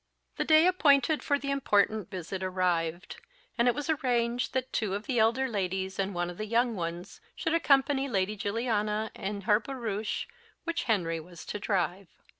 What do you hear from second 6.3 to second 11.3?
of the young ones should accompany Lady Juliana in her barouche, which Henry